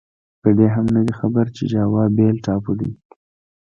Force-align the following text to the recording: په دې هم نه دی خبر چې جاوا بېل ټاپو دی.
په 0.41 0.49
دې 0.57 0.67
هم 0.75 0.85
نه 0.95 1.01
دی 1.05 1.13
خبر 1.19 1.45
چې 1.55 1.63
جاوا 1.73 2.03
بېل 2.17 2.35
ټاپو 2.45 2.73
دی. 2.79 2.91